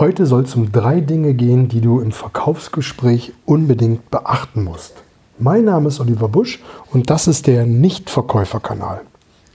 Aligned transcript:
Heute 0.00 0.24
soll 0.24 0.44
es 0.44 0.54
um 0.54 0.72
drei 0.72 1.02
Dinge 1.02 1.34
gehen, 1.34 1.68
die 1.68 1.82
du 1.82 2.00
im 2.00 2.10
Verkaufsgespräch 2.10 3.34
unbedingt 3.44 4.10
beachten 4.10 4.64
musst. 4.64 4.94
Mein 5.38 5.66
Name 5.66 5.88
ist 5.88 6.00
Oliver 6.00 6.28
Busch 6.28 6.58
und 6.90 7.10
das 7.10 7.28
ist 7.28 7.46
der 7.46 7.66
Nichtverkäuferkanal. 7.66 9.02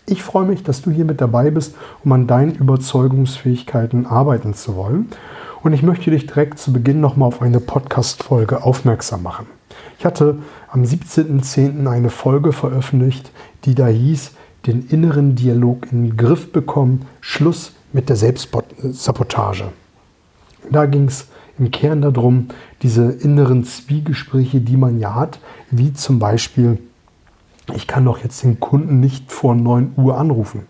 Ich 0.05 0.21
freue 0.21 0.45
mich, 0.45 0.61
dass 0.61 0.83
du 0.83 0.91
hier 0.91 1.03
mit 1.03 1.19
dabei 1.19 1.49
bist, 1.49 1.73
um 2.03 2.11
an 2.11 2.27
deinen 2.27 2.53
Überzeugungsfähigkeiten 2.53 4.05
arbeiten 4.05 4.53
zu 4.53 4.75
wollen. 4.75 5.09
Und 5.63 5.73
ich 5.73 5.81
möchte 5.81 6.11
dich 6.11 6.27
direkt 6.27 6.59
zu 6.59 6.71
Beginn 6.71 7.01
nochmal 7.01 7.29
auf 7.29 7.41
eine 7.41 7.59
Podcast-Folge 7.59 8.63
aufmerksam 8.63 9.23
machen. 9.23 9.47
Ich 9.97 10.05
hatte 10.05 10.37
am 10.71 10.83
17.10. 10.83 11.89
eine 11.89 12.11
Folge 12.11 12.53
veröffentlicht, 12.53 13.31
die 13.63 13.73
da 13.73 13.87
hieß, 13.87 14.33
den 14.67 14.85
inneren 14.89 15.33
Dialog 15.33 15.91
in 15.91 16.03
den 16.03 16.17
Griff 16.17 16.51
bekommen, 16.51 17.07
Schluss 17.19 17.71
mit 17.93 18.09
der 18.09 18.15
Selbstsabotage. 18.15 19.71
Da 20.71 20.85
ging 20.85 21.05
es 21.05 21.27
im 21.57 21.71
Kern 21.71 22.01
darum, 22.01 22.47
diese 22.81 23.11
inneren 23.11 23.63
Zwiegespräche, 23.63 24.59
die 24.59 24.77
man 24.77 24.99
ja 24.99 25.15
hat, 25.15 25.39
wie 25.71 25.93
zum 25.93 26.19
Beispiel, 26.19 26.79
ich 27.73 27.87
kann 27.87 28.05
doch 28.05 28.19
jetzt 28.19 28.43
den 28.43 28.59
Kunden 28.59 28.99
nicht 28.99 29.31
vor 29.31 29.55
9 29.55 29.93
Uhr 29.95 30.17
anrufen. 30.17 30.63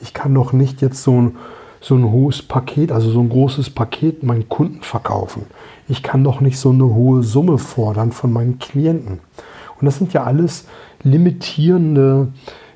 Ich 0.00 0.14
kann 0.14 0.34
doch 0.34 0.52
nicht 0.52 0.80
jetzt 0.80 1.02
so 1.02 1.20
ein, 1.20 1.36
so 1.80 1.94
ein 1.94 2.10
hohes 2.10 2.42
Paket, 2.42 2.92
also 2.92 3.10
so 3.10 3.20
ein 3.20 3.28
großes 3.28 3.70
Paket 3.70 4.22
meinen 4.22 4.48
Kunden 4.48 4.82
verkaufen. 4.82 5.42
Ich 5.88 6.02
kann 6.02 6.24
doch 6.24 6.40
nicht 6.40 6.58
so 6.58 6.70
eine 6.70 6.84
hohe 6.84 7.22
Summe 7.22 7.58
fordern 7.58 8.12
von 8.12 8.32
meinen 8.32 8.58
Klienten. 8.58 9.20
Und 9.78 9.86
das 9.86 9.96
sind 9.96 10.12
ja 10.12 10.24
alles 10.24 10.66
limitierende 11.02 12.28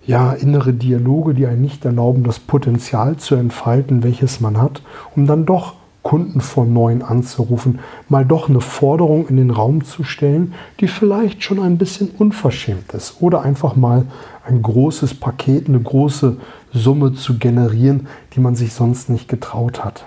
ja, 0.06 0.32
innere 0.32 0.73
Dialoge, 0.73 1.34
die 1.34 1.46
einen 1.46 1.62
nicht 1.62 1.84
erlauben, 1.84 2.24
das 2.24 2.38
Potenzial 2.38 3.16
zu 3.16 3.37
entfalten, 3.37 4.02
welches 4.02 4.40
man 4.40 4.60
hat, 4.60 4.82
um 5.16 5.26
dann 5.26 5.46
doch 5.46 5.74
Kunden 6.05 6.43
vor 6.43 6.67
neun 6.67 7.03
anzurufen, 7.03 7.81
mal 8.09 8.25
doch 8.25 8.49
eine 8.49 8.60
Forderung 8.60 9.27
in 9.27 9.38
den 9.38 9.51
Raum 9.51 9.85
zu 9.85 10.05
stellen, 10.05 10.52
die 10.79 10.87
vielleicht 10.87 11.43
schon 11.43 11.59
ein 11.59 11.79
bisschen 11.79 12.11
unverschämt 12.19 12.93
ist 12.93 13.16
oder 13.21 13.41
einfach 13.41 13.74
mal 13.74 14.07
ein 14.46 14.63
großes 14.63 15.15
Paket, 15.15 15.66
eine 15.66 15.80
große 15.80 16.37
Summe 16.73 17.15
zu 17.15 17.38
generieren, 17.38 18.07
die 18.35 18.41
man 18.41 18.55
sich 18.55 18.74
sonst 18.74 19.09
nicht 19.09 19.29
getraut 19.29 19.83
hat. 19.83 20.05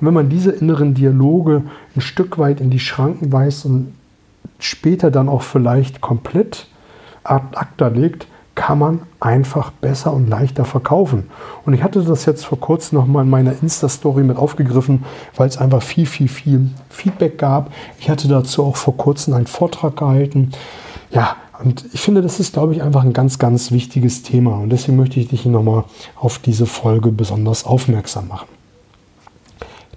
Und 0.00 0.06
wenn 0.06 0.14
man 0.14 0.30
diese 0.30 0.52
inneren 0.52 0.94
Dialoge 0.94 1.62
ein 1.94 2.00
Stück 2.00 2.38
weit 2.38 2.60
in 2.60 2.70
die 2.70 2.80
Schranken 2.80 3.30
weist 3.30 3.66
und 3.66 3.92
später 4.58 5.10
dann 5.10 5.28
auch 5.28 5.42
vielleicht 5.42 6.00
komplett 6.00 6.66
ad 7.24 7.56
acta 7.56 7.88
legt, 7.88 8.26
kann 8.56 8.78
man 8.78 9.02
einfach 9.20 9.70
besser 9.70 10.12
und 10.12 10.28
leichter 10.28 10.64
verkaufen. 10.64 11.30
Und 11.64 11.74
ich 11.74 11.82
hatte 11.82 12.02
das 12.02 12.24
jetzt 12.24 12.44
vor 12.44 12.58
kurzem 12.58 12.98
nochmal 12.98 13.22
in 13.22 13.30
meiner 13.30 13.52
Insta-Story 13.62 14.24
mit 14.24 14.38
aufgegriffen, 14.38 15.04
weil 15.36 15.46
es 15.46 15.58
einfach 15.58 15.82
viel, 15.82 16.06
viel, 16.06 16.26
viel 16.26 16.70
Feedback 16.88 17.38
gab. 17.38 17.70
Ich 18.00 18.10
hatte 18.10 18.26
dazu 18.26 18.64
auch 18.64 18.76
vor 18.76 18.96
kurzem 18.96 19.34
einen 19.34 19.46
Vortrag 19.46 19.96
gehalten. 19.96 20.50
Ja, 21.10 21.36
und 21.62 21.84
ich 21.92 22.00
finde, 22.00 22.22
das 22.22 22.40
ist, 22.40 22.54
glaube 22.54 22.72
ich, 22.72 22.82
einfach 22.82 23.04
ein 23.04 23.12
ganz, 23.12 23.38
ganz 23.38 23.70
wichtiges 23.70 24.22
Thema. 24.22 24.56
Und 24.56 24.70
deswegen 24.70 24.96
möchte 24.96 25.20
ich 25.20 25.28
dich 25.28 25.44
nochmal 25.44 25.84
auf 26.16 26.38
diese 26.38 26.66
Folge 26.66 27.12
besonders 27.12 27.64
aufmerksam 27.64 28.28
machen. 28.28 28.48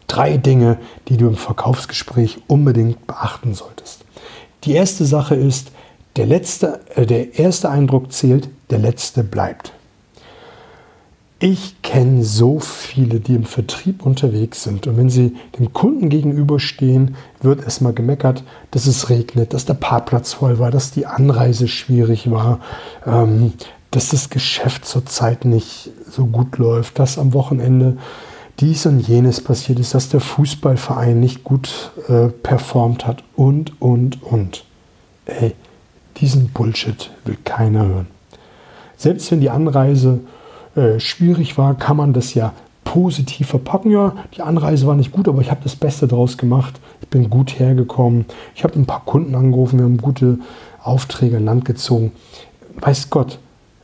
Drei 0.08 0.36
Dinge, 0.38 0.78
die 1.08 1.16
du 1.16 1.28
im 1.28 1.36
Verkaufsgespräch 1.38 2.42
unbedingt 2.48 3.08
beachten 3.08 3.54
solltest. 3.54 4.04
Die 4.66 4.74
erste 4.74 5.06
Sache 5.06 5.36
ist, 5.36 5.72
der, 6.20 6.28
letzte, 6.28 6.82
äh, 6.96 7.06
der 7.06 7.40
erste 7.40 7.70
Eindruck 7.70 8.12
zählt, 8.12 8.50
der 8.70 8.80
letzte 8.80 9.24
bleibt. 9.24 9.72
Ich 11.40 11.82
kenne 11.82 12.26
so 12.26 12.60
viele, 12.60 13.22
die 13.22 13.36
im 13.36 13.46
Vertrieb 13.46 14.06
unterwegs 14.06 14.64
sind 14.64 14.86
und 14.88 14.98
wenn 14.98 15.10
sie 15.10 15.38
dem 15.58 15.72
Kunden 15.72 16.10
gegenüberstehen, 16.10 17.16
wird 17.42 17.64
erstmal 17.64 17.94
gemeckert, 17.94 18.44
dass 18.72 18.86
es 18.86 19.10
regnet, 19.10 19.54
dass 19.54 19.64
der 19.64 19.76
Parkplatz 19.76 20.34
voll 20.34 20.60
war, 20.60 20.72
dass 20.72 20.92
die 20.92 21.06
Anreise 21.06 21.70
schwierig 21.70 22.30
war, 22.30 22.60
ähm, 23.06 23.54
dass 23.92 24.10
das 24.10 24.30
Geschäft 24.30 24.84
zurzeit 24.84 25.46
nicht 25.46 25.92
so 26.12 26.26
gut 26.26 26.58
läuft, 26.58 27.00
dass 27.00 27.18
am 27.18 27.34
Wochenende 27.34 27.96
dies 28.60 28.86
und 28.86 29.00
jenes 29.00 29.40
passiert 29.40 29.80
ist, 29.80 29.94
dass 29.94 30.10
der 30.10 30.20
Fußballverein 30.20 31.18
nicht 31.18 31.46
gut 31.46 31.92
äh, 32.10 32.28
performt 32.28 33.08
hat 33.08 33.24
und, 33.38 33.82
und, 33.82 34.22
und. 34.22 34.66
Ey, 35.26 35.56
diesen 36.22 36.50
Bullshit 36.50 37.10
will 37.26 37.38
keiner 37.44 37.86
hören. 37.86 38.08
Selbst 38.98 39.32
wenn 39.32 39.42
die 39.42 39.50
Anreise 39.50 40.20
äh, 40.76 41.00
schwierig 41.00 41.58
war, 41.58 41.76
kann 41.76 41.98
man 41.98 42.14
das 42.14 42.34
ja 42.34 42.54
positiv 42.84 43.48
verpacken. 43.48 43.92
Ja, 43.92 44.16
die 44.36 44.42
Anreise 44.42 44.88
war 44.88 44.96
nicht 44.96 45.12
gut, 45.12 45.28
aber 45.28 45.42
ich 45.42 45.52
habe 45.52 45.62
das 45.64 45.76
Beste 45.76 46.08
daraus 46.08 46.38
gemacht. 46.38 46.80
Ich 47.02 47.08
bin 47.08 47.30
gut 47.30 47.60
hergekommen. 47.60 48.26
Ich 48.56 48.64
habe 48.64 48.78
ein 48.78 48.86
paar 48.86 49.06
Kunden 49.06 49.36
angerufen, 49.36 49.78
wir 49.80 49.86
haben 49.86 49.98
gute 49.98 50.40
Aufträge 50.84 51.38
in 51.38 51.46
Land 51.46 51.66
gezogen. 51.66 52.12
Weiß 52.80 53.10
Gott, 53.10 53.40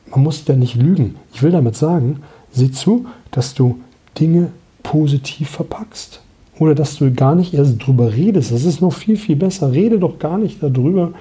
man 0.09 0.23
muss 0.23 0.45
ja 0.47 0.55
nicht 0.55 0.75
lügen. 0.75 1.15
Ich 1.33 1.43
will 1.43 1.51
damit 1.51 1.75
sagen, 1.75 2.21
sieh 2.51 2.71
zu, 2.71 3.05
dass 3.31 3.53
du 3.53 3.79
Dinge 4.19 4.51
positiv 4.83 5.49
verpackst. 5.49 6.21
Oder 6.57 6.73
dass 6.73 6.97
du 6.97 7.11
gar 7.13 7.35
nicht 7.35 7.53
erst 7.53 7.85
drüber 7.85 8.13
redest. 8.13 8.51
Das 8.51 8.63
ist 8.63 8.81
noch 8.81 8.93
viel, 8.93 9.17
viel 9.17 9.35
besser. 9.35 9.71
Rede 9.71 9.99
doch 9.99 10.19
gar 10.19 10.37
nicht 10.37 10.63
darüber, 10.63 11.11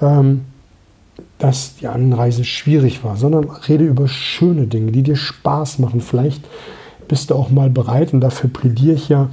ähm, 0.00 0.42
dass 1.38 1.76
die 1.76 1.88
Anreise 1.88 2.44
schwierig 2.44 3.02
war, 3.04 3.16
sondern 3.16 3.50
rede 3.50 3.84
über 3.84 4.08
schöne 4.08 4.66
Dinge, 4.66 4.92
die 4.92 5.02
dir 5.02 5.16
Spaß 5.16 5.78
machen. 5.80 6.00
Vielleicht 6.00 6.44
bist 7.08 7.30
du 7.30 7.34
auch 7.34 7.50
mal 7.50 7.68
bereit, 7.68 8.14
und 8.14 8.20
dafür 8.20 8.48
plädiere 8.48 8.94
ich 8.94 9.08
ja, 9.08 9.28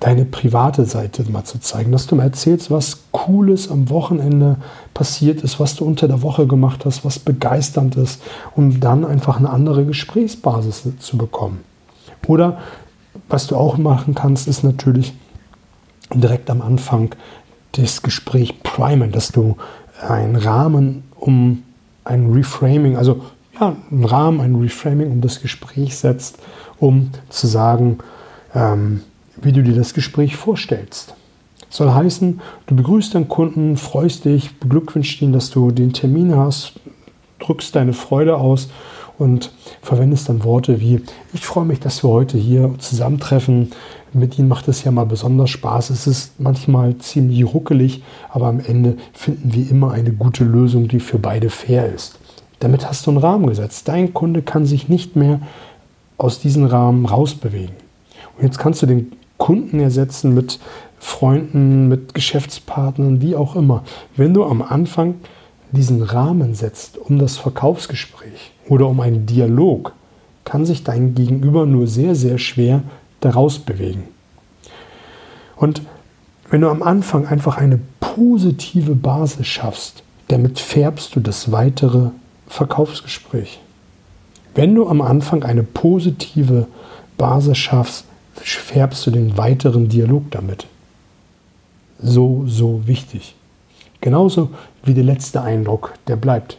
deine 0.00 0.26
private 0.26 0.84
Seite 0.84 1.24
mal 1.30 1.44
zu 1.44 1.58
zeigen, 1.60 1.90
dass 1.90 2.06
du 2.06 2.14
mir 2.14 2.24
erzählst, 2.24 2.70
was 2.70 3.04
Cooles 3.10 3.70
am 3.70 3.88
Wochenende 3.88 4.56
passiert 4.92 5.42
ist, 5.42 5.58
was 5.58 5.76
du 5.76 5.84
unter 5.86 6.08
der 6.08 6.20
Woche 6.20 6.46
gemacht 6.46 6.84
hast, 6.84 7.06
was 7.06 7.18
begeisternd 7.18 7.96
ist, 7.96 8.20
um 8.54 8.80
dann 8.80 9.06
einfach 9.06 9.38
eine 9.38 9.48
andere 9.48 9.86
Gesprächsbasis 9.86 10.82
zu 10.98 11.16
bekommen. 11.16 11.60
Oder 12.26 12.58
was 13.28 13.46
du 13.46 13.56
auch 13.56 13.78
machen 13.78 14.14
kannst, 14.14 14.46
ist 14.46 14.62
natürlich 14.62 15.14
direkt 16.12 16.50
am 16.50 16.60
Anfang 16.60 17.14
das 17.72 18.02
Gespräch 18.02 18.62
primen, 18.62 19.10
dass 19.10 19.32
du 19.32 19.56
einen 20.10 20.36
Rahmen 20.36 21.04
um 21.16 21.62
ein 22.04 22.32
Reframing, 22.32 22.96
also 22.96 23.22
ja, 23.58 23.76
einen 23.90 24.04
Rahmen, 24.04 24.40
ein 24.40 24.54
Reframing 24.56 25.10
um 25.10 25.20
das 25.20 25.40
Gespräch 25.40 25.96
setzt, 25.96 26.38
um 26.78 27.10
zu 27.28 27.46
sagen, 27.46 27.98
ähm, 28.54 29.02
wie 29.36 29.52
du 29.52 29.62
dir 29.62 29.74
das 29.74 29.94
Gespräch 29.94 30.36
vorstellst. 30.36 31.14
soll 31.70 31.92
heißen, 31.92 32.40
du 32.66 32.76
begrüßt 32.76 33.14
deinen 33.14 33.28
Kunden, 33.28 33.76
freust 33.76 34.24
dich, 34.24 34.58
beglückwünschst 34.58 35.22
ihn, 35.22 35.32
dass 35.32 35.50
du 35.50 35.70
den 35.70 35.92
Termin 35.92 36.36
hast, 36.36 36.74
drückst 37.40 37.74
deine 37.74 37.92
Freude 37.92 38.36
aus 38.36 38.68
und 39.18 39.52
verwendest 39.82 40.28
dann 40.28 40.44
Worte 40.44 40.80
wie, 40.80 41.02
ich 41.32 41.46
freue 41.46 41.64
mich, 41.64 41.80
dass 41.80 42.02
wir 42.02 42.10
heute 42.10 42.38
hier 42.38 42.74
zusammentreffen. 42.78 43.70
Mit 44.14 44.38
Ihnen 44.38 44.46
macht 44.46 44.68
es 44.68 44.84
ja 44.84 44.92
mal 44.92 45.06
besonders 45.06 45.50
Spaß. 45.50 45.90
Es 45.90 46.06
ist 46.06 46.38
manchmal 46.38 46.96
ziemlich 46.98 47.44
ruckelig, 47.52 48.02
aber 48.30 48.46
am 48.46 48.60
Ende 48.60 48.96
finden 49.12 49.52
wir 49.52 49.68
immer 49.68 49.90
eine 49.90 50.12
gute 50.12 50.44
Lösung, 50.44 50.86
die 50.86 51.00
für 51.00 51.18
beide 51.18 51.50
fair 51.50 51.92
ist. 51.92 52.20
Damit 52.60 52.88
hast 52.88 53.06
du 53.06 53.10
einen 53.10 53.18
Rahmen 53.18 53.48
gesetzt. 53.48 53.88
Dein 53.88 54.14
Kunde 54.14 54.42
kann 54.42 54.66
sich 54.66 54.88
nicht 54.88 55.16
mehr 55.16 55.40
aus 56.16 56.38
diesem 56.38 56.64
Rahmen 56.64 57.06
rausbewegen. 57.06 57.74
Und 58.36 58.44
jetzt 58.44 58.58
kannst 58.58 58.82
du 58.82 58.86
den 58.86 59.12
Kunden 59.36 59.80
ersetzen 59.80 60.32
mit 60.32 60.60
Freunden, 60.98 61.88
mit 61.88 62.14
Geschäftspartnern, 62.14 63.20
wie 63.20 63.34
auch 63.34 63.56
immer. 63.56 63.82
Wenn 64.16 64.32
du 64.32 64.44
am 64.44 64.62
Anfang 64.62 65.16
diesen 65.72 66.02
Rahmen 66.02 66.54
setzt 66.54 66.98
um 66.98 67.18
das 67.18 67.36
Verkaufsgespräch 67.36 68.52
oder 68.68 68.88
um 68.88 69.00
einen 69.00 69.26
Dialog, 69.26 69.92
kann 70.44 70.64
sich 70.64 70.84
dein 70.84 71.14
Gegenüber 71.14 71.66
nur 71.66 71.88
sehr, 71.88 72.14
sehr 72.14 72.38
schwer 72.38 72.82
daraus 73.24 73.58
bewegen. 73.58 74.04
Und 75.56 75.82
wenn 76.50 76.60
du 76.60 76.68
am 76.68 76.82
Anfang 76.82 77.26
einfach 77.26 77.56
eine 77.56 77.80
positive 78.00 78.94
Basis 78.94 79.46
schaffst, 79.46 80.02
damit 80.28 80.58
färbst 80.58 81.16
du 81.16 81.20
das 81.20 81.52
weitere 81.52 82.10
Verkaufsgespräch. 82.46 83.60
Wenn 84.54 84.74
du 84.74 84.88
am 84.88 85.00
Anfang 85.00 85.42
eine 85.42 85.62
positive 85.62 86.66
Basis 87.16 87.58
schaffst, 87.58 88.04
färbst 88.34 89.06
du 89.06 89.10
den 89.10 89.36
weiteren 89.36 89.88
Dialog 89.88 90.30
damit. 90.30 90.66
So, 91.98 92.44
so 92.46 92.86
wichtig. 92.86 93.34
Genauso 94.00 94.50
wie 94.84 94.94
der 94.94 95.04
letzte 95.04 95.40
Eindruck, 95.40 95.94
der 96.06 96.16
bleibt. 96.16 96.58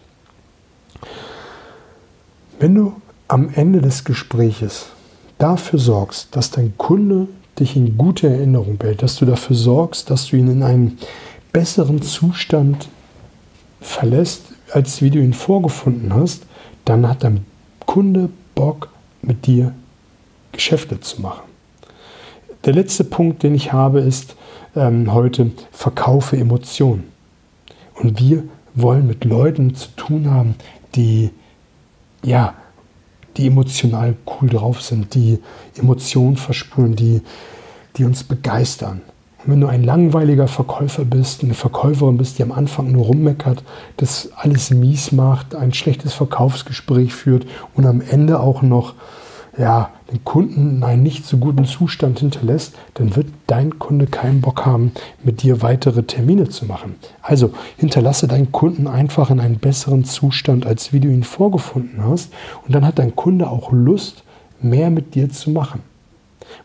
Wenn 2.60 2.74
du 2.74 2.94
am 3.28 3.50
Ende 3.54 3.82
des 3.82 4.04
Gespräches 4.04 4.88
dafür 5.38 5.80
sorgst, 5.80 6.36
dass 6.36 6.52
dein 6.52 6.78
Kunde 6.78 7.28
dich 7.60 7.76
in 7.76 7.98
gute 7.98 8.28
Erinnerung 8.28 8.78
behält, 8.78 9.02
dass 9.02 9.16
du 9.18 9.26
dafür 9.26 9.56
sorgst, 9.56 10.10
dass 10.10 10.28
du 10.28 10.38
ihn 10.38 10.50
in 10.50 10.64
einen 10.64 10.98
besseren 11.54 12.02
Zustand 12.02 12.90
verlässt, 13.80 14.44
als 14.72 15.02
wie 15.02 15.10
du 15.10 15.20
ihn 15.20 15.34
vorgefunden 15.34 16.14
hast, 16.14 16.44
dann 16.84 17.08
hat 17.08 17.24
dein 17.24 17.46
Kunde 17.86 18.30
Bock, 18.56 18.90
mit 19.22 19.48
dir 19.48 19.74
Geschäfte 20.52 21.00
zu 21.00 21.22
machen. 21.22 21.44
der 22.64 22.74
letzte 22.74 23.04
Punkt, 23.04 23.44
den 23.44 23.54
ich 23.54 23.74
habe, 23.74 24.00
ist 24.00 24.36
ähm, 24.76 25.14
heute 25.14 25.52
Verkaufe 25.72 26.38
Emotionen. 26.38 27.04
Und 27.96 28.20
wir 28.20 28.44
wollen 28.74 29.08
mit 29.08 29.24
Leuten 29.26 29.76
zu 29.76 29.90
tun 29.96 30.32
haben, 30.32 30.56
die 30.96 31.32
ja, 32.24 32.56
die 33.38 33.48
emotional 33.48 34.16
cool 34.26 34.50
drauf 34.50 34.82
sind, 34.82 35.14
die 35.14 35.40
Emotionen 35.78 36.38
verspüren, 36.38 36.96
die, 36.96 37.22
die 37.98 38.06
uns 38.06 38.24
begeistern. 38.24 39.02
Und 39.44 39.52
wenn 39.52 39.62
du 39.62 39.68
ein 39.68 39.84
langweiliger 39.84 40.48
Verkäufer 40.48 41.06
bist, 41.06 41.44
eine 41.44 41.54
Verkäuferin 41.54 42.18
bist, 42.18 42.40
die 42.40 42.44
am 42.44 42.52
Anfang 42.52 42.92
nur 42.92 43.06
rummeckert, 43.06 43.64
das 43.98 44.30
alles 44.36 44.72
mies 44.72 45.12
macht, 45.12 45.54
ein 45.54 45.74
schlechtes 45.74 46.14
Verkaufsgespräch 46.14 47.14
führt 47.14 47.46
und 47.76 47.86
am 47.86 48.02
Ende 48.02 48.40
auch 48.40 48.62
noch 48.62 48.96
ja, 49.58 49.92
den 50.12 50.24
Kunden 50.24 50.78
in 50.78 50.84
einen 50.84 51.04
nicht 51.04 51.26
so 51.26 51.38
guten 51.38 51.66
Zustand 51.66 52.20
hinterlässt, 52.20 52.76
dann 52.94 53.16
wird 53.16 53.28
dein 53.48 53.80
Kunde 53.80 54.06
keinen 54.06 54.42
Bock 54.42 54.66
haben, 54.66 54.92
mit 55.24 55.42
dir 55.42 55.62
weitere 55.62 56.04
Termine 56.04 56.50
zu 56.50 56.66
machen. 56.66 56.96
Also 57.22 57.52
hinterlasse 57.78 58.28
deinen 58.28 58.52
Kunden 58.52 58.88
einfach 58.88 59.32
in 59.32 59.40
einen 59.40 59.58
besseren 59.58 60.06
Zustand, 60.06 60.66
als 60.66 60.94
wie 60.94 61.00
du 61.00 61.08
ihn 61.08 61.24
vorgefunden 61.24 62.04
hast. 62.04 62.32
Und 62.66 62.76
dann 62.76 62.86
hat 62.86 63.00
dein 63.00 63.16
Kunde 63.16 63.50
auch 63.50 63.72
Lust, 63.72 64.24
mehr 64.62 64.90
mit 64.90 65.16
dir 65.16 65.30
zu 65.30 65.50
machen. 65.50 65.82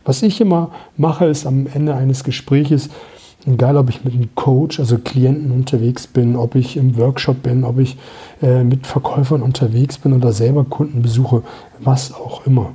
Was 0.05 0.21
ich 0.21 0.39
immer 0.41 0.71
mache, 0.97 1.25
ist 1.25 1.45
am 1.45 1.67
Ende 1.67 1.95
eines 1.95 2.23
Gespräches, 2.23 2.89
egal 3.45 3.77
ob 3.77 3.89
ich 3.89 4.03
mit 4.03 4.13
einem 4.13 4.33
Coach, 4.35 4.79
also 4.79 4.97
Klienten 4.97 5.51
unterwegs 5.51 6.07
bin, 6.07 6.35
ob 6.35 6.55
ich 6.55 6.77
im 6.77 6.97
Workshop 6.97 7.43
bin, 7.43 7.63
ob 7.63 7.79
ich 7.79 7.97
äh, 8.41 8.63
mit 8.63 8.87
Verkäufern 8.87 9.41
unterwegs 9.41 9.97
bin 9.97 10.13
oder 10.13 10.31
selber 10.31 10.63
Kunden 10.63 11.01
besuche, 11.01 11.43
was 11.79 12.13
auch 12.13 12.45
immer. 12.45 12.73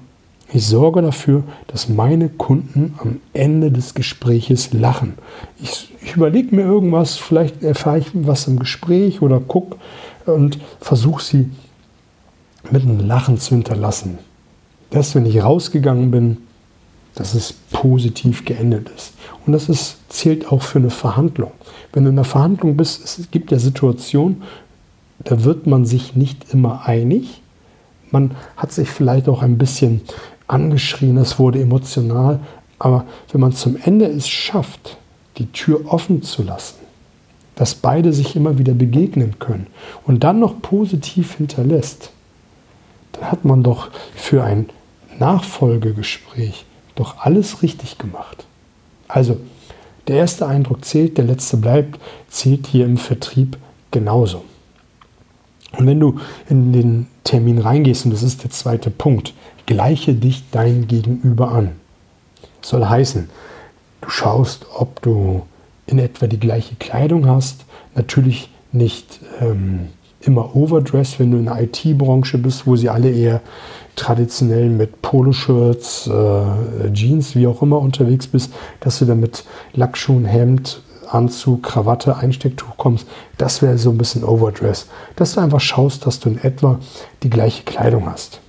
Ich 0.53 0.67
sorge 0.67 1.03
dafür, 1.03 1.43
dass 1.67 1.89
meine 1.89 2.29
Kunden 2.29 2.95
am 2.99 3.21
Ende 3.33 3.73
des 3.73 3.95
Gespräches 3.95 4.73
lachen. 4.73 5.15
Ich, 5.61 5.93
ich 6.03 6.15
überlege 6.15 6.55
mir 6.55 6.63
irgendwas, 6.63 7.17
vielleicht 7.17 7.63
erfahre 7.63 7.99
ich 7.99 8.11
was 8.13 8.47
im 8.47 8.59
Gespräch 8.59 9.23
oder 9.23 9.41
gucke 9.41 9.77
und 10.25 10.59
versuche 10.81 11.23
sie 11.23 11.51
mit 12.71 12.83
einem 12.83 13.07
Lachen 13.07 13.39
zu 13.39 13.55
hinterlassen. 13.55 14.19
Dass, 14.91 15.15
wenn 15.15 15.27
ich 15.27 15.43
rausgegangen 15.43 16.11
bin, 16.13 16.37
dass 17.17 17.35
es 17.35 17.53
positiv 17.53 18.45
geendet 18.45 18.91
ist. 18.95 19.15
Und 19.47 19.53
das 19.53 19.69
ist, 19.69 19.97
zählt 20.09 20.53
auch 20.53 20.63
für 20.63 20.79
eine 20.79 20.91
Verhandlung. 20.91 21.53
Wenn 21.93 22.05
du 22.05 22.11
in 22.11 22.17
einer 22.17 22.25
Verhandlung 22.25 22.77
bist, 22.77 23.03
es 23.05 23.31
gibt 23.31 23.51
ja 23.51 23.59
Situationen, 23.59 24.43
da 25.19 25.45
wird 25.45 25.67
man 25.67 25.87
sich 25.87 26.15
nicht 26.15 26.53
immer 26.53 26.87
einig. 26.87 27.43
Man 28.11 28.33
hat 28.57 28.71
sich 28.71 28.89
vielleicht 28.89 29.29
auch 29.29 29.43
ein 29.43 29.59
bisschen 29.59 30.03
angeschrien, 30.47 31.17
es 31.17 31.39
wurde 31.39 31.61
emotional. 31.61 32.41
Aber 32.79 33.07
wenn 33.33 33.41
man 33.41 33.53
zum 33.53 33.77
Ende 33.77 34.07
es 34.07 34.29
schafft, 34.29 34.99
die 35.39 35.51
Tür 35.53 35.81
offen 35.87 36.23
zu 36.23 36.43
lassen, 36.43 36.79
dass 37.55 37.75
beide 37.75 38.13
sich 38.13 38.37
immer 38.37 38.59
wieder 38.59 38.75
begegnen 38.75 39.39
können 39.39 39.67
und 40.07 40.25
dann 40.25 40.41
noch 40.41 40.61
positiv 40.61 41.37
hinterlässt, 41.37 42.11
dann 43.13 43.31
hat 43.31 43.45
man 43.45 43.63
doch 43.63 43.91
für 44.15 44.45
ein 44.45 44.69
Nachfolgegespräch 45.19 46.67
doch 46.95 47.19
alles 47.19 47.63
richtig 47.63 47.99
gemacht. 47.99 48.47
Also, 49.09 49.39
der 50.07 50.17
erste 50.17 50.47
Eindruck 50.47 50.85
zählt, 50.85 51.19
der 51.19 51.25
letzte 51.25 51.57
bleibt, 51.57 52.01
zählt 52.29 52.67
hier 52.67 52.85
im 52.85 52.97
Vertrieb 52.97 53.57
genauso. 53.91 54.45
Und 55.77 55.87
wenn 55.87 56.01
du 56.01 56.19
in 56.49 56.73
den 56.73 57.07
Termin 57.25 57.59
reingehst, 57.59 58.05
und 58.05 58.13
das 58.13 58.23
ist 58.23 58.43
der 58.43 58.51
zweite 58.51 58.91
Punkt, 58.91 59.35
gleiche 59.67 60.15
dich 60.15 60.45
dein 60.51 60.87
Gegenüber 60.87 61.51
an. 61.51 61.73
Das 62.61 62.71
soll 62.71 62.85
heißen, 62.85 63.29
du 64.01 64.11
schaust, 64.11 64.67
ob 64.75 65.03
du 65.03 65.43
in 65.87 65.99
etwa 65.99 66.27
die 66.27 66.41
gleiche 66.41 66.75
Kleidung 66.77 67.27
hast. 67.27 67.65
Natürlich 67.95 68.51
nicht 68.73 69.21
ähm, 69.41 69.89
immer 70.21 70.57
overdressed, 70.57 71.21
wenn 71.21 71.31
du 71.31 71.39
in 71.39 71.45
der 71.47 71.63
IT-Branche 71.63 72.39
bist, 72.39 72.67
wo 72.67 72.77
sie 72.77 72.89
alle 72.89 73.11
eher 73.11 73.41
traditionell 73.95 74.69
mit 74.69 75.01
Poloshirts, 75.03 76.09
äh, 76.09 76.93
Jeans, 76.93 77.35
wie 77.35 77.47
auch 77.47 77.63
immer 77.63 77.81
unterwegs 77.81 78.27
bist, 78.27 78.53
dass 78.81 78.99
du 78.99 79.05
dann 79.05 79.21
mit 79.21 79.45
Lackschuhen, 79.75 80.25
Hemd, 80.25 80.83
Anzug, 81.09 81.63
Krawatte, 81.63 82.17
Einstecktuch 82.17 82.77
kommst. 82.77 83.07
Das 83.39 83.63
wäre 83.63 83.79
so 83.79 83.91
ein 83.91 83.99
bisschen 83.99 84.25
overdressed. 84.25 84.89
Dass 85.15 85.35
du 85.35 85.41
einfach 85.41 85.61
schaust, 85.61 86.05
dass 86.07 86.21
du 86.21 86.31
in 86.31 86.39
etwa 86.39 86.81
die 87.23 87.31
gleiche 87.31 87.63
Kleidung 87.63 88.07
hast. 88.07 88.41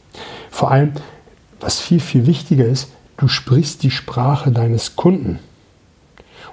Vor 0.57 0.71
allem, 0.71 0.93
was 1.59 1.79
viel, 1.79 1.99
viel 1.99 2.25
wichtiger 2.25 2.65
ist, 2.65 2.89
du 3.17 3.27
sprichst 3.27 3.83
die 3.83 3.91
Sprache 3.91 4.51
deines 4.51 4.95
Kunden. 4.95 5.37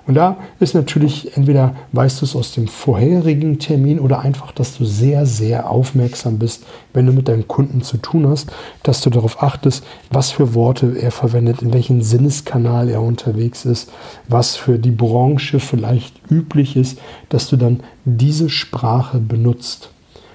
Und 0.07 0.13
da 0.13 0.37
ist 0.61 0.75
natürlich 0.75 1.35
entweder 1.39 1.75
weißt 1.93 2.21
du 2.21 2.27
es 2.27 2.37
aus 2.37 2.53
dem 2.53 2.69
vorherigen 2.69 3.59
Termin 3.59 3.99
oder 3.99 4.19
einfach, 4.19 4.53
dass 4.53 4.77
du 4.77 4.85
sehr, 4.85 5.25
sehr 5.25 5.71
aufmerksam 5.71 6.39
bist, 6.39 6.65
wenn 6.93 7.07
du 7.07 7.13
mit 7.13 7.29
deinem 7.29 7.49
Kunden 7.49 7.81
zu 7.81 7.97
tun 7.97 8.29
hast, 8.29 8.53
dass 8.83 9.01
du 9.01 9.09
darauf 9.09 9.43
achtest, 9.43 9.87
was 10.11 10.33
für 10.33 10.53
Worte 10.53 10.99
er 10.99 11.11
verwendet, 11.11 11.63
in 11.63 11.73
welchem 11.73 12.03
Sinneskanal 12.03 12.91
er 12.91 13.01
unterwegs 13.01 13.65
ist, 13.65 13.91
was 14.29 14.55
für 14.55 14.79
die 14.79 14.91
Branche 14.91 15.61
vielleicht 15.61 16.15
üblich 16.31 16.77
ist, 16.77 16.99
dass 17.31 17.49
du 17.49 17.57
dann 17.57 17.81
diese 18.05 18.51
Sprache 18.51 19.17
benutzt 19.17 19.94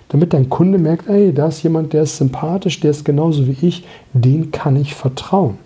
damit 0.09 0.33
dein 0.33 0.49
Kunde 0.49 0.77
merkt, 0.77 1.07
ey, 1.07 1.33
da 1.33 1.47
ist 1.47 1.63
jemand, 1.63 1.93
der 1.93 2.03
ist 2.03 2.17
sympathisch, 2.17 2.79
der 2.79 2.91
ist 2.91 3.05
genauso 3.05 3.47
wie 3.47 3.65
ich, 3.65 3.85
den 4.13 4.51
kann 4.51 4.75
ich 4.75 4.95
vertrauen. 4.95 5.57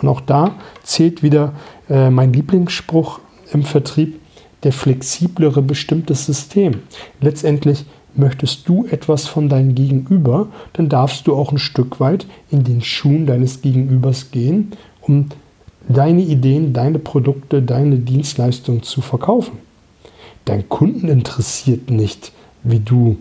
Und 0.00 0.08
auch 0.08 0.20
da 0.20 0.54
zählt 0.82 1.22
wieder 1.22 1.52
äh, 1.88 2.10
mein 2.10 2.32
Lieblingsspruch 2.32 3.20
im 3.52 3.64
Vertrieb, 3.64 4.20
der 4.62 4.72
flexiblere 4.72 5.62
bestimmtes 5.62 6.26
System. 6.26 6.82
Letztendlich 7.20 7.86
möchtest 8.14 8.68
du 8.68 8.86
etwas 8.86 9.26
von 9.26 9.48
deinem 9.48 9.74
Gegenüber, 9.74 10.48
dann 10.74 10.88
darfst 10.88 11.26
du 11.26 11.34
auch 11.34 11.52
ein 11.52 11.58
Stück 11.58 12.00
weit 12.00 12.26
in 12.50 12.64
den 12.64 12.82
Schuhen 12.82 13.26
deines 13.26 13.62
Gegenübers 13.62 14.30
gehen, 14.30 14.72
um 15.00 15.26
deine 15.88 16.22
Ideen, 16.22 16.72
deine 16.72 16.98
Produkte, 16.98 17.62
deine 17.62 17.96
Dienstleistungen 17.96 18.82
zu 18.82 19.00
verkaufen. 19.00 19.58
Dein 20.44 20.68
Kunden 20.68 21.08
interessiert 21.08 21.90
nicht, 21.90 22.32
wie 22.62 22.80
du 22.80 23.16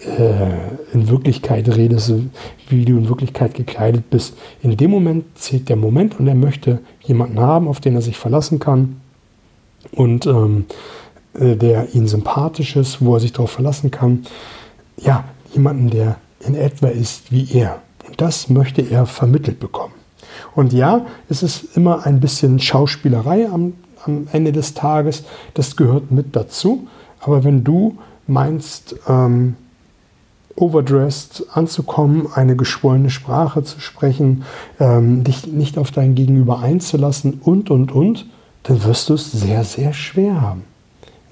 äh, 0.00 0.94
in 0.94 1.08
Wirklichkeit 1.08 1.68
redest, 1.68 2.12
wie 2.68 2.84
du 2.84 2.96
in 2.96 3.08
Wirklichkeit 3.08 3.54
gekleidet 3.54 4.10
bist. 4.10 4.34
In 4.62 4.76
dem 4.76 4.90
Moment 4.90 5.24
zählt 5.34 5.68
der 5.68 5.76
Moment 5.76 6.18
und 6.18 6.26
er 6.26 6.34
möchte 6.34 6.80
jemanden 7.02 7.38
haben, 7.40 7.68
auf 7.68 7.80
den 7.80 7.94
er 7.94 8.02
sich 8.02 8.16
verlassen 8.16 8.58
kann 8.58 9.00
und 9.92 10.26
ähm, 10.26 10.66
äh, 11.34 11.56
der 11.56 11.94
ihn 11.94 12.06
sympathisch 12.06 12.76
ist, 12.76 13.04
wo 13.04 13.14
er 13.14 13.20
sich 13.20 13.32
darauf 13.32 13.50
verlassen 13.50 13.90
kann. 13.90 14.26
Ja, 14.96 15.24
jemanden, 15.52 15.90
der 15.90 16.16
in 16.40 16.54
etwa 16.54 16.88
ist 16.88 17.30
wie 17.30 17.48
er. 17.52 17.82
Und 18.06 18.20
das 18.20 18.48
möchte 18.48 18.82
er 18.82 19.06
vermittelt 19.06 19.60
bekommen. 19.60 19.94
Und 20.54 20.72
ja, 20.72 21.06
es 21.28 21.42
ist 21.42 21.76
immer 21.76 22.06
ein 22.06 22.20
bisschen 22.20 22.58
Schauspielerei 22.58 23.48
am, 23.48 23.74
am 24.04 24.26
Ende 24.32 24.52
des 24.52 24.74
Tages. 24.74 25.24
Das 25.54 25.76
gehört 25.76 26.10
mit 26.10 26.34
dazu. 26.34 26.88
Aber 27.20 27.44
wenn 27.44 27.64
du 27.64 27.98
meinst, 28.30 28.96
ähm, 29.08 29.56
overdressed 30.56 31.46
anzukommen, 31.52 32.28
eine 32.34 32.56
geschwollene 32.56 33.10
Sprache 33.10 33.62
zu 33.62 33.80
sprechen, 33.80 34.44
ähm, 34.78 35.24
dich 35.24 35.46
nicht 35.46 35.78
auf 35.78 35.90
dein 35.90 36.14
Gegenüber 36.14 36.60
einzulassen 36.60 37.40
und, 37.42 37.70
und, 37.70 37.92
und, 37.92 38.26
dann 38.64 38.84
wirst 38.84 39.08
du 39.08 39.14
es 39.14 39.32
sehr, 39.32 39.64
sehr 39.64 39.92
schwer 39.92 40.40
haben. 40.40 40.64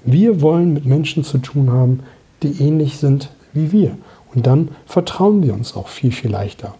Wir 0.03 0.41
wollen 0.41 0.73
mit 0.73 0.85
Menschen 0.85 1.23
zu 1.23 1.37
tun 1.37 1.71
haben, 1.71 2.01
die 2.41 2.61
ähnlich 2.61 2.97
sind 2.97 3.29
wie 3.53 3.71
wir. 3.71 3.97
Und 4.33 4.47
dann 4.47 4.69
vertrauen 4.85 5.43
wir 5.43 5.53
uns 5.53 5.75
auch 5.75 5.87
viel, 5.87 6.11
viel 6.11 6.31
leichter. 6.31 6.75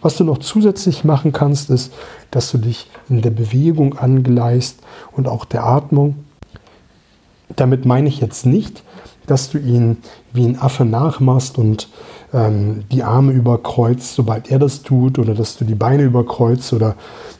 Was 0.00 0.16
du 0.16 0.24
noch 0.24 0.38
zusätzlich 0.38 1.04
machen 1.04 1.32
kannst, 1.32 1.70
ist, 1.70 1.92
dass 2.30 2.50
du 2.50 2.58
dich 2.58 2.90
in 3.08 3.22
der 3.22 3.30
Bewegung 3.30 3.96
angleist 3.96 4.80
und 5.12 5.28
auch 5.28 5.44
der 5.44 5.64
Atmung. 5.64 6.24
Damit 7.54 7.84
meine 7.84 8.08
ich 8.08 8.20
jetzt 8.20 8.46
nicht, 8.46 8.82
dass 9.30 9.50
du 9.50 9.58
ihn 9.58 9.98
wie 10.32 10.46
ein 10.46 10.60
Affe 10.60 10.84
nachmachst 10.84 11.58
und 11.58 11.88
ähm, 12.32 12.84
die 12.90 13.02
Arme 13.02 13.32
überkreuzt, 13.32 14.14
sobald 14.14 14.50
er 14.50 14.58
das 14.58 14.82
tut, 14.82 15.18
oder 15.18 15.34
dass 15.34 15.56
du 15.56 15.64
die 15.64 15.74
Beine 15.74 16.02
überkreuzt 16.02 16.72
oder 16.72 16.94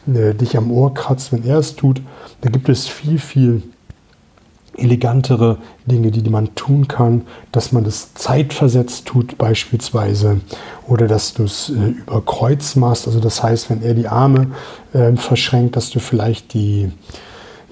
äh, 0.07 0.35
dich 0.35 0.57
am 0.57 0.71
Ohr 0.71 0.95
kratzt, 0.95 1.33
wenn 1.33 1.45
er 1.45 1.59
es 1.59 1.76
tut. 1.76 2.00
Da 2.40 2.50
gibt 2.50 2.68
es 2.68 2.87
viel, 2.87 3.18
viel 3.18 3.62
elegantere 4.78 5.59
Dinge, 5.87 6.11
die 6.11 6.28
man 6.30 6.54
tun 6.54 6.88
kann, 6.88 7.23
dass 7.52 7.73
man 7.73 7.85
das 7.85 8.14
zeitversetzt 8.14 9.07
tut 9.07 9.37
beispielsweise 9.37 10.40
oder 10.87 11.09
dass 11.09 11.35
du 11.35 11.45
es 11.45 11.71
äh, 11.71 11.73
über 11.73 12.25
Kreuz 12.25 12.76
machst. 12.76 13.07
Also 13.07 13.21
das 13.21 13.42
heißt, 13.42 13.71
wenn 13.71 13.83
er 13.83 13.95
die 13.95 14.09
Arme 14.09 14.52
äh, 14.92 15.14
verschränkt, 15.16 15.76
dass 15.76 15.90
du 15.90 15.99
vielleicht 15.99 16.54
die, 16.54 16.92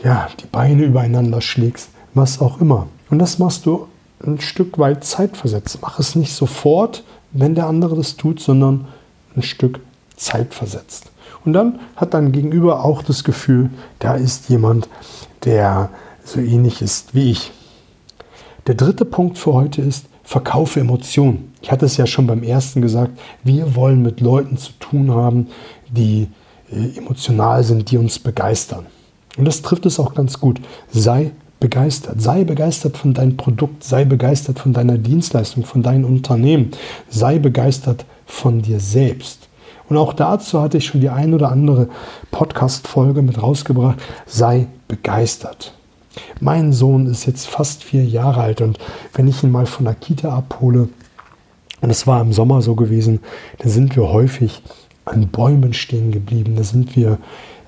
ja, 0.02 0.28
die 0.40 0.46
Beine 0.46 0.84
übereinander 0.84 1.40
schlägst, 1.40 1.90
was 2.14 2.40
auch 2.40 2.60
immer. 2.60 2.88
Und 3.08 3.20
das 3.20 3.38
machst 3.38 3.66
du 3.66 3.86
ein 4.24 4.40
Stück 4.40 4.78
weit 4.78 5.04
zeitversetzt. 5.04 5.78
Mach 5.82 5.98
es 5.98 6.14
nicht 6.14 6.32
sofort, 6.32 7.04
wenn 7.32 7.54
der 7.54 7.66
andere 7.66 7.96
das 7.96 8.16
tut, 8.16 8.40
sondern 8.40 8.86
ein 9.36 9.42
Stück 9.42 9.80
zeitversetzt. 10.16 11.10
Und 11.44 11.52
dann 11.52 11.80
hat 11.94 12.14
dein 12.14 12.32
Gegenüber 12.32 12.84
auch 12.84 13.02
das 13.02 13.22
Gefühl, 13.22 13.70
da 13.98 14.14
ist 14.14 14.48
jemand, 14.48 14.88
der 15.44 15.90
so 16.24 16.40
ähnlich 16.40 16.82
ist 16.82 17.14
wie 17.14 17.30
ich. 17.30 17.52
Der 18.66 18.74
dritte 18.74 19.04
Punkt 19.04 19.38
für 19.38 19.52
heute 19.52 19.80
ist, 19.80 20.06
verkaufe 20.24 20.80
Emotionen. 20.80 21.52
Ich 21.62 21.70
hatte 21.70 21.86
es 21.86 21.96
ja 21.96 22.06
schon 22.06 22.26
beim 22.26 22.42
ersten 22.42 22.82
gesagt, 22.82 23.16
wir 23.44 23.76
wollen 23.76 24.02
mit 24.02 24.20
Leuten 24.20 24.56
zu 24.56 24.72
tun 24.80 25.12
haben, 25.12 25.48
die 25.88 26.28
äh, 26.72 26.98
emotional 26.98 27.62
sind, 27.62 27.90
die 27.92 27.96
uns 27.96 28.18
begeistern. 28.18 28.86
Und 29.36 29.44
das 29.44 29.62
trifft 29.62 29.86
es 29.86 30.00
auch 30.00 30.14
ganz 30.14 30.40
gut. 30.40 30.60
Sei 30.90 31.30
begeistert. 31.60 32.20
Sei 32.20 32.44
begeistert 32.44 32.96
von 32.96 33.14
deinem 33.14 33.36
Produkt, 33.36 33.84
sei 33.84 34.04
begeistert 34.04 34.58
von 34.58 34.72
deiner 34.72 34.98
Dienstleistung, 34.98 35.64
von 35.64 35.82
deinem 35.82 36.04
Unternehmen, 36.04 36.70
sei 37.08 37.38
begeistert 37.38 38.04
von 38.26 38.62
dir 38.62 38.80
selbst. 38.80 39.48
Und 39.88 39.96
auch 39.96 40.12
dazu 40.12 40.60
hatte 40.60 40.78
ich 40.78 40.86
schon 40.86 41.00
die 41.00 41.10
ein 41.10 41.32
oder 41.32 41.50
andere 41.50 41.88
Podcast-Folge 42.30 43.22
mit 43.22 43.40
rausgebracht. 43.40 43.98
Sei 44.26 44.66
begeistert. 44.88 45.72
Mein 46.40 46.72
Sohn 46.72 47.06
ist 47.06 47.26
jetzt 47.26 47.46
fast 47.46 47.84
vier 47.84 48.04
Jahre 48.04 48.40
alt 48.40 48.60
und 48.60 48.78
wenn 49.12 49.28
ich 49.28 49.42
ihn 49.42 49.50
mal 49.50 49.66
von 49.66 49.84
der 49.84 49.94
Kita 49.94 50.30
abhole, 50.30 50.88
und 51.82 51.90
es 51.90 52.06
war 52.06 52.20
im 52.22 52.32
Sommer 52.32 52.62
so 52.62 52.74
gewesen, 52.74 53.20
dann 53.58 53.70
sind 53.70 53.96
wir 53.96 54.10
häufig 54.10 54.62
an 55.04 55.28
Bäumen 55.28 55.74
stehen 55.74 56.10
geblieben, 56.10 56.56
da 56.56 56.64
sind 56.64 56.96
wir 56.96 57.18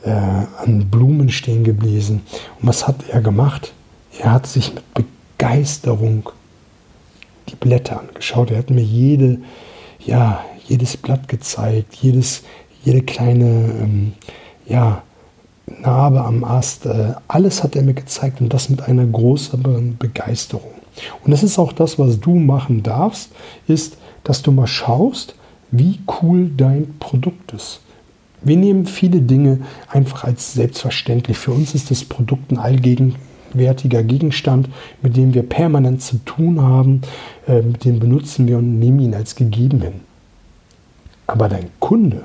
äh, 0.02 0.10
an 0.10 0.88
Blumen 0.90 1.28
stehen 1.28 1.62
geblieben. 1.62 2.22
Und 2.60 2.68
was 2.68 2.88
hat 2.88 2.96
er 3.10 3.20
gemacht? 3.20 3.72
Er 4.18 4.32
hat 4.32 4.46
sich 4.46 4.74
mit 4.74 4.84
Begeisterung 4.94 6.30
die 7.48 7.56
Blätter 7.56 8.00
angeschaut. 8.00 8.50
Er 8.50 8.58
hat 8.58 8.70
mir 8.70 8.82
jede, 8.82 9.38
ja, 10.04 10.44
jedes 10.66 10.96
Blatt 10.96 11.28
gezeigt, 11.28 11.94
jedes, 11.94 12.42
jede 12.84 13.02
kleine 13.02 13.46
ähm, 13.80 14.12
ja, 14.66 15.02
Narbe 15.66 16.24
am 16.24 16.44
Ast. 16.44 16.86
Äh, 16.86 17.14
alles 17.28 17.62
hat 17.62 17.76
er 17.76 17.82
mir 17.82 17.94
gezeigt 17.94 18.40
und 18.40 18.52
das 18.52 18.68
mit 18.68 18.82
einer 18.82 19.06
großen 19.06 19.96
Begeisterung. 19.98 20.72
Und 21.24 21.30
das 21.30 21.42
ist 21.42 21.58
auch 21.58 21.72
das, 21.72 21.98
was 21.98 22.18
du 22.18 22.34
machen 22.34 22.82
darfst, 22.82 23.30
ist, 23.68 23.98
dass 24.24 24.42
du 24.42 24.50
mal 24.50 24.66
schaust, 24.66 25.36
wie 25.70 26.00
cool 26.20 26.50
dein 26.56 26.98
Produkt 26.98 27.52
ist. 27.52 27.80
Wir 28.40 28.56
nehmen 28.56 28.86
viele 28.86 29.20
Dinge 29.20 29.60
einfach 29.88 30.24
als 30.24 30.54
selbstverständlich. 30.54 31.38
Für 31.38 31.52
uns 31.52 31.74
ist 31.74 31.90
das 31.90 32.04
Produkt 32.04 32.50
ein 32.50 32.58
allgegenwärtiger 33.48 34.02
Gegenstand, 34.02 34.68
mit 35.02 35.16
dem 35.16 35.34
wir 35.34 35.42
permanent 35.42 36.02
zu 36.02 36.18
tun 36.24 36.60
haben, 36.60 37.02
äh, 37.46 37.62
mit 37.62 37.84
dem 37.84 37.98
benutzen 37.98 38.46
wir 38.46 38.58
und 38.58 38.78
nehmen 38.78 39.00
ihn 39.00 39.14
als 39.14 39.34
gegeben 39.34 39.80
hin. 39.80 40.00
Aber 41.26 41.48
dein 41.48 41.68
Kunde, 41.80 42.22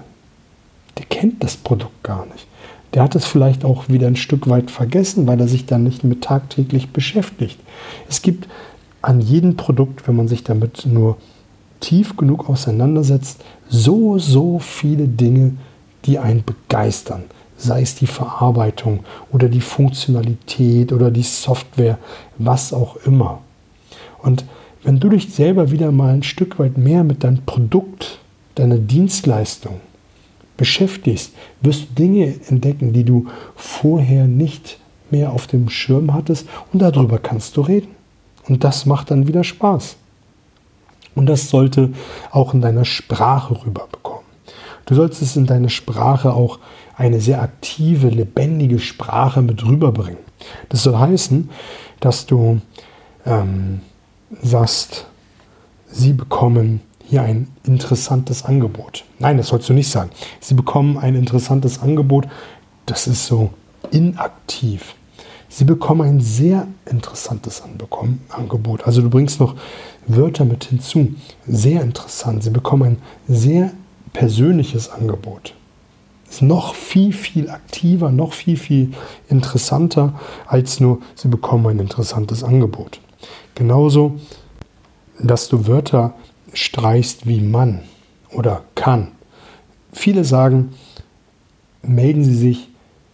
der 0.98 1.06
kennt 1.06 1.44
das 1.44 1.58
Produkt 1.58 2.04
gar 2.04 2.26
nicht. 2.28 2.48
Der 2.94 3.04
hat 3.04 3.16
es 3.16 3.26
vielleicht 3.26 3.66
auch 3.66 3.90
wieder 3.90 4.08
ein 4.08 4.16
Stück 4.16 4.48
weit 4.48 4.70
vergessen, 4.70 5.26
weil 5.26 5.40
er 5.40 5.48
sich 5.48 5.66
dann 5.66 5.84
nicht 5.84 6.04
mit 6.04 6.24
tagtäglich 6.24 6.92
beschäftigt. 6.92 7.60
Es 8.08 8.22
gibt 8.22 8.48
an 9.02 9.20
jedem 9.20 9.58
Produkt, 9.58 10.08
wenn 10.08 10.16
man 10.16 10.28
sich 10.28 10.44
damit 10.44 10.86
nur 10.86 11.18
tief 11.80 12.16
genug 12.16 12.50
auseinandersetzt, 12.50 13.44
so, 13.68 14.20
so 14.20 14.60
viele 14.60 15.08
Dinge, 15.08 15.58
die 16.06 16.20
einen 16.20 16.44
begeistern. 16.46 17.24
Sei 17.58 17.82
es 17.82 17.96
die 17.96 18.08
Verarbeitung 18.08 19.02
oder 19.32 19.48
die 19.48 19.62
Funktionalität 19.62 20.92
oder 20.92 21.12
die 21.12 21.24
Software, 21.24 21.98
was 22.38 22.74
auch 22.74 22.98
immer. 23.06 23.42
Und 24.22 24.46
wenn 24.84 25.00
du 25.00 25.10
dich 25.10 25.34
selber 25.34 25.72
wieder 25.72 25.92
mal 25.92 26.14
ein 26.14 26.24
Stück 26.24 26.60
weit 26.60 26.78
mehr 26.78 27.04
mit 27.04 27.24
deinem 27.24 27.46
Produkt, 27.46 28.20
deiner 28.56 28.78
Dienstleistung 28.78 29.80
beschäftigst, 30.58 31.34
wirst 31.62 31.84
du 31.90 32.04
Dinge 32.04 32.36
entdecken, 32.48 32.94
die 32.94 33.04
du 33.04 33.28
vorher 33.56 34.28
nicht 34.28 34.78
mehr 35.10 35.32
auf 35.32 35.48
dem 35.48 35.70
Schirm 35.70 36.14
hattest 36.14 36.48
und 36.72 36.82
darüber 36.82 37.18
kannst 37.20 37.58
du 37.58 37.62
reden. 37.62 37.96
Und 38.48 38.64
das 38.64 38.86
macht 38.86 39.12
dann 39.12 39.28
wieder 39.28 39.44
Spaß. 39.44 39.96
Und 41.16 41.28
das 41.28 41.50
sollte 41.50 41.92
auch 42.32 42.54
in 42.54 42.62
deiner 42.62 42.86
Sprache 42.86 43.66
rüberbekommen. 43.66 44.24
Du 44.86 44.96
sollst 44.96 45.22
es 45.22 45.38
in 45.38 45.46
deine 45.46 45.70
Sprache 45.70 46.34
auch 46.34 46.60
eine 46.96 47.20
sehr 47.20 47.42
aktive, 47.42 48.10
lebendige 48.10 48.80
Sprache 48.80 49.42
mit 49.42 49.66
rüberbringen. 49.66 50.20
Das 50.70 50.84
soll 50.84 50.98
heißen, 50.98 51.50
dass 52.00 52.26
du 52.26 52.62
ähm, 53.26 53.82
sagst, 54.42 55.08
sie 55.88 56.14
bekommen 56.14 56.82
hier 57.06 57.24
ein 57.24 57.48
interessantes 57.64 58.46
Angebot. 58.46 59.06
Nein, 59.20 59.38
das 59.38 59.48
sollst 59.48 59.70
du 59.70 59.74
nicht 59.74 59.90
sagen. 59.90 60.10
Sie 60.40 60.54
bekommen 60.54 60.98
ein 60.98 61.16
interessantes 61.16 61.82
Angebot. 61.82 62.28
Das 62.86 63.08
ist 63.08 63.26
so 63.26 63.52
inaktiv. 63.92 64.96
Sie 65.50 65.66
bekommen 65.66 66.02
ein 66.02 66.20
sehr 66.20 66.68
interessantes 66.90 67.62
Angebot. 68.30 68.88
Also 68.88 69.02
du 69.02 69.10
bringst 69.10 69.40
noch 69.40 69.56
Wörter 70.08 70.46
mit 70.46 70.64
hinzu. 70.66 71.14
Sehr 71.46 71.82
interessant. 71.82 72.44
Sie 72.44 72.50
bekommen 72.50 72.98
ein 73.28 73.36
sehr 73.36 73.72
persönliches 74.14 74.90
Angebot. 74.90 75.54
Ist 76.34 76.42
noch 76.42 76.74
viel, 76.74 77.14
viel 77.14 77.52
aktiver, 77.52 78.12
noch 78.12 78.34
viel, 78.34 78.58
viel 78.58 78.94
interessanter 79.30 80.20
als 80.48 80.80
nur, 80.80 81.00
sie 81.14 81.28
bekommen 81.28 81.68
ein 81.68 81.78
interessantes 81.78 82.44
Angebot. 82.44 83.00
Genauso, 83.54 84.20
dass 85.20 85.48
du 85.48 85.68
Wörter 85.68 86.16
streichst 86.52 87.28
wie 87.28 87.40
Mann 87.40 87.82
oder 88.32 88.64
kann. 88.74 89.10
Viele 89.92 90.26
sagen, 90.26 90.74
melden 91.84 92.24
Sie 92.24 92.36
sich, 92.36 92.68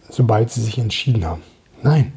sobald 0.08 0.50
Sie 0.50 0.62
sich 0.62 0.78
entschieden 0.78 1.26
haben. 1.26 1.42
Nein, 1.82 2.14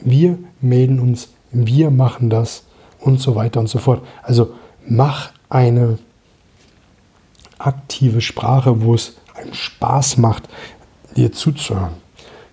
wir 0.00 0.38
melden 0.60 1.00
uns, 1.00 1.30
wir 1.50 1.90
machen 1.90 2.30
das 2.30 2.62
und 3.00 3.20
so 3.20 3.34
weiter 3.34 3.58
und 3.58 3.66
so 3.66 3.78
fort. 3.78 4.00
Also 4.22 4.54
mach 4.86 5.32
eine 5.48 5.98
aktive 7.58 8.20
Sprache, 8.20 8.82
wo 8.82 8.94
es 8.94 9.16
einen 9.36 9.54
Spaß 9.54 10.18
macht, 10.18 10.48
dir 11.16 11.32
zuzuhören. 11.32 11.94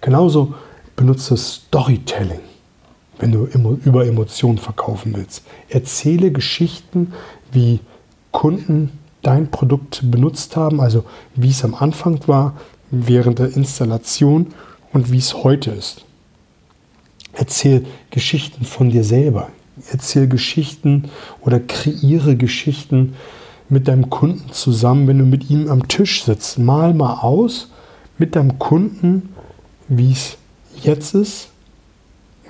Genauso 0.02 0.54
benutze 0.96 1.38
Storytelling, 1.38 2.42
wenn 3.20 3.32
du 3.32 3.46
über 3.46 4.06
Emotionen 4.06 4.58
verkaufen 4.58 5.14
willst. 5.16 5.44
Erzähle 5.70 6.32
Geschichten, 6.32 7.14
wie 7.52 7.80
Kunden 8.32 9.00
dein 9.22 9.50
Produkt 9.50 10.02
benutzt 10.04 10.56
haben, 10.56 10.82
also 10.82 11.06
wie 11.36 11.50
es 11.50 11.64
am 11.64 11.76
Anfang 11.76 12.20
war, 12.28 12.56
während 12.92 13.40
der 13.40 13.56
Installation 13.56 14.54
und 14.92 15.12
wie 15.12 15.18
es 15.18 15.34
heute 15.44 15.72
ist. 15.72 16.06
Erzähl 17.32 17.86
Geschichten 18.12 18.66
von 18.66 18.90
dir 18.90 19.04
selber. 19.04 19.50
Erzähl 19.92 20.28
Geschichten 20.28 21.10
oder 21.42 21.60
kreiere 21.60 22.36
Geschichten, 22.36 23.16
mit 23.70 23.88
deinem 23.88 24.10
Kunden 24.10 24.52
zusammen, 24.52 25.08
wenn 25.08 25.20
du 25.20 25.26
mit 25.26 25.50
ihm 25.50 25.70
am 25.70 25.88
Tisch 25.88 26.24
sitzt. 26.24 26.60
Mal 26.60 26.94
mal 26.94 27.20
aus 27.22 27.70
mit 28.18 28.36
deinem 28.36 28.60
Kunden, 28.60 29.34
wie 29.88 30.12
es 30.12 30.38
jetzt 30.82 31.14
ist, 31.14 31.50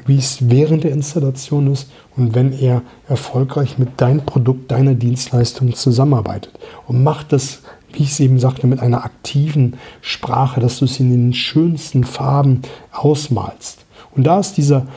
wie 0.06 0.18
es 0.18 0.50
während 0.50 0.84
der 0.84 0.92
Installation 0.92 1.72
ist 1.72 1.90
und 2.18 2.36
wenn 2.36 2.52
er 2.52 2.82
erfolgreich 3.08 3.78
mit 3.78 4.02
deinem 4.02 4.26
Produkt, 4.26 4.72
deiner 4.72 4.96
Dienstleistung 4.96 5.74
zusammenarbeitet. 5.74 6.54
Und 6.88 7.04
mach 7.04 7.24
das, 7.24 7.62
wie 7.94 8.04
ich 8.04 8.12
es 8.12 8.20
eben 8.20 8.40
sagte, 8.40 8.68
mit 8.68 8.80
einer 8.80 9.06
aktiven 9.06 9.78
Sprache, 10.02 10.60
dass 10.60 10.80
du 10.80 10.86
es 10.86 11.00
in 11.00 11.12
den 11.12 11.34
schönsten 11.34 12.04
Farben 12.04 12.62
ausmalst. 12.92 13.86
Und 14.16 14.26
da 14.26 14.40
ist 14.40 14.58
dieser 14.58 14.88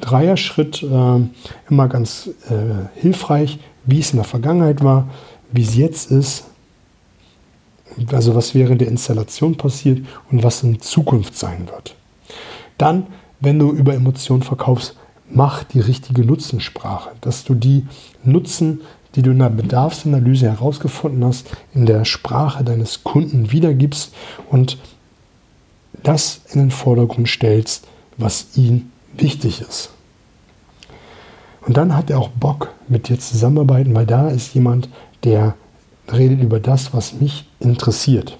Dreierschritt 0.00 0.82
äh, 0.82 1.20
immer 1.70 1.88
ganz 1.88 2.30
äh, 2.48 3.00
hilfreich, 3.00 3.58
wie 3.86 4.00
es 4.00 4.10
in 4.10 4.16
der 4.16 4.24
Vergangenheit 4.24 4.82
war, 4.82 5.08
wie 5.52 5.62
es 5.62 5.76
jetzt 5.76 6.10
ist, 6.10 6.44
also 8.12 8.34
was 8.34 8.54
während 8.54 8.80
der 8.80 8.88
Installation 8.88 9.56
passiert 9.56 10.04
und 10.30 10.42
was 10.42 10.62
in 10.62 10.80
Zukunft 10.80 11.36
sein 11.36 11.68
wird. 11.68 11.94
Dann, 12.78 13.06
wenn 13.40 13.58
du 13.58 13.70
über 13.70 13.94
Emotionen 13.94 14.42
verkaufst, 14.42 14.96
mach 15.30 15.64
die 15.64 15.80
richtige 15.80 16.24
Nutzensprache, 16.24 17.10
dass 17.20 17.44
du 17.44 17.54
die 17.54 17.86
Nutzen, 18.24 18.80
die 19.14 19.22
du 19.22 19.30
in 19.30 19.38
der 19.38 19.50
Bedarfsanalyse 19.50 20.50
herausgefunden 20.50 21.24
hast, 21.24 21.46
in 21.72 21.86
der 21.86 22.04
Sprache 22.04 22.64
deines 22.64 23.04
Kunden 23.04 23.52
wiedergibst 23.52 24.12
und 24.50 24.78
das 26.02 26.40
in 26.52 26.60
den 26.60 26.70
Vordergrund 26.70 27.28
stellst, 27.28 27.86
was 28.16 28.56
ihm 28.56 28.90
wichtig 29.16 29.60
ist. 29.60 29.90
Und 31.66 31.76
dann 31.76 31.96
hat 31.96 32.10
er 32.10 32.18
auch 32.18 32.28
Bock, 32.28 32.72
mit 32.88 33.08
dir 33.08 33.18
zusammenarbeiten, 33.18 33.94
weil 33.94 34.04
da 34.04 34.28
ist 34.28 34.54
jemand, 34.54 34.88
der 35.24 35.54
redet 36.12 36.42
über 36.42 36.60
das, 36.60 36.92
was 36.92 37.14
mich 37.14 37.48
interessiert. 37.60 38.38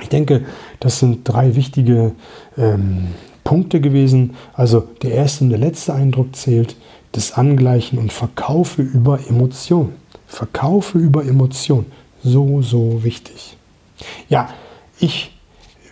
Ich 0.00 0.08
denke, 0.08 0.44
das 0.78 0.98
sind 0.98 1.20
drei 1.24 1.56
wichtige 1.56 2.12
ähm, 2.56 3.08
Punkte 3.44 3.80
gewesen. 3.80 4.34
Also 4.52 4.80
der 5.02 5.12
erste 5.12 5.44
und 5.44 5.50
der 5.50 5.58
letzte 5.58 5.94
Eindruck 5.94 6.36
zählt, 6.36 6.76
das 7.12 7.32
Angleichen 7.32 7.98
und 7.98 8.12
Verkaufe 8.12 8.82
über 8.82 9.20
Emotion. 9.28 9.92
Verkaufe 10.26 10.98
über 10.98 11.24
Emotion. 11.24 11.86
So, 12.22 12.62
so 12.62 13.02
wichtig. 13.02 13.56
Ja, 14.28 14.48
ich 14.98 15.32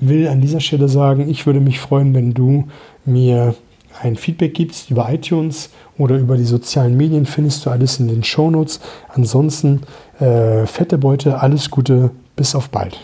will 0.00 0.28
an 0.28 0.40
dieser 0.40 0.60
Stelle 0.60 0.88
sagen, 0.88 1.28
ich 1.28 1.46
würde 1.46 1.60
mich 1.60 1.80
freuen, 1.80 2.14
wenn 2.14 2.34
du 2.34 2.68
mir 3.04 3.54
ein 4.00 4.16
Feedback 4.16 4.54
gibst 4.54 4.90
über 4.90 5.12
iTunes 5.12 5.70
oder 5.96 6.16
über 6.16 6.36
die 6.36 6.44
sozialen 6.44 6.96
Medien, 6.96 7.26
findest 7.26 7.66
du 7.66 7.70
alles 7.70 7.98
in 7.98 8.08
den 8.08 8.24
Shownotes. 8.24 8.80
Ansonsten 9.08 9.82
äh, 10.20 10.66
fette 10.66 10.98
Beute, 10.98 11.40
alles 11.40 11.70
Gute, 11.70 12.10
bis 12.36 12.54
auf 12.54 12.70
bald. 12.70 12.98